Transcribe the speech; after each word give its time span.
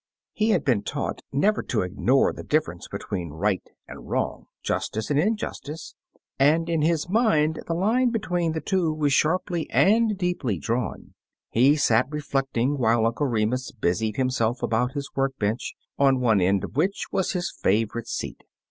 He 0.33 0.49
had 0.49 0.65
been 0.65 0.81
taught 0.81 1.21
never 1.31 1.61
to 1.61 1.83
ignore 1.83 2.33
the 2.33 2.41
difference 2.41 2.87
between 2.87 3.29
right 3.29 3.61
and 3.87 4.09
wrong— 4.09 4.47
jus 4.63 4.89
tice 4.89 5.11
and 5.11 5.19
injustice— 5.19 5.93
and 6.39 6.67
in 6.67 6.81
his 6.81 7.07
mind 7.07 7.61
the 7.67 7.75
line 7.75 8.09
between 8.09 8.53
the 8.53 8.61
two 8.61 8.91
was 8.91 9.13
sharply 9.13 9.69
and 9.69 10.17
deeply 10.17 10.57
drawn. 10.57 11.13
He 11.51 11.75
sat 11.75 12.07
reflecting, 12.09 12.79
while 12.79 13.05
Uncle 13.05 13.27
Remus 13.27 13.71
busied 13.71 14.15
himself 14.17 14.63
about 14.63 14.93
his 14.93 15.11
work 15.15 15.37
bench, 15.37 15.75
on 15.99 16.19
one 16.19 16.41
end 16.41 16.63
of 16.63 16.75
which 16.75 17.03
was 17.11 17.33
his 17.33 17.53
favorite 17.61 18.07
seat. 18.07 18.41